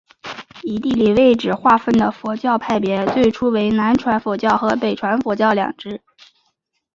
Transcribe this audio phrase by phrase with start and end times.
[0.63, 6.01] 以地理位置划分的佛教派别最初为南传佛教和北传佛教两支。